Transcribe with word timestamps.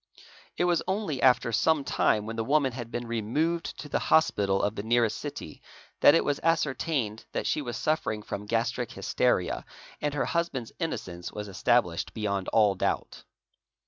It 0.57 0.63
was 0.65 0.81
only 0.87 1.21
after 1.21 1.51
some 1.51 1.83
time." 1.83 2.23
vhen 2.25 2.35
the 2.35 2.43
woman 2.43 2.71
had 2.71 2.89
been 2.89 3.05
removed 3.05 3.77
to 3.81 3.87
the 3.87 3.99
hospital 3.99 4.63
of 4.63 4.73
the 4.73 4.81
nearest 4.81 5.15
city 5.17 5.61
that 5.99 6.15
it 6.15 6.25
was 6.25 6.39
ascertained 6.41 7.25
that 7.33 7.45
she 7.45 7.61
was 7.61 7.77
suffering 7.77 8.23
from 8.23 8.47
gastric 8.47 8.93
hysteria, 8.93 9.63
and 10.01 10.15
her 10.15 10.25
husband's 10.25 10.71
innocence 10.79 11.31
was 11.31 11.47
established 11.47 12.15
beyond 12.15 12.47
all 12.47 12.73
doubt. 12.73 13.25